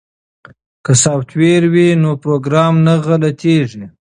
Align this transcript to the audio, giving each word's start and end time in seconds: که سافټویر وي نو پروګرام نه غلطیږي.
که 0.85 0.91
سافټویر 1.03 1.63
وي 1.73 1.87
نو 2.01 2.11
پروګرام 2.23 2.73
نه 2.85 2.93
غلطیږي. 3.05 3.85